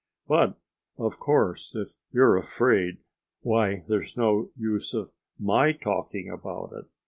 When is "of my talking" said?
4.95-6.27